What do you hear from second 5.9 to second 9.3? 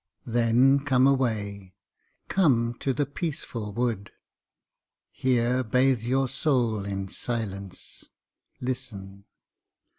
your soul in silence. Listen!